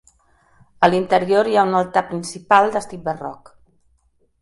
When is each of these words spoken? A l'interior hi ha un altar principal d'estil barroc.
A 0.87 0.89
l'interior 0.91 1.51
hi 1.51 1.57
ha 1.59 1.67
un 1.73 1.79
altar 1.83 2.05
principal 2.09 2.75
d'estil 2.77 3.07
barroc. 3.13 3.57